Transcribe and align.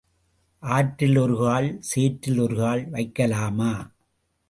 ஆற்றில் 0.63 1.17
ஒரு 1.17 1.35
கால், 1.37 1.79
சேற்றில் 1.81 2.39
ஒரு 2.39 2.55
கால் 2.55 2.83
வைக்கலாமா? 2.91 3.73